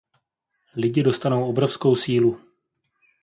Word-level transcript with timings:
Lidi 0.75 1.03
dostanou 1.03 1.49
obrovskou 1.49 1.95
sílu. 1.95 2.39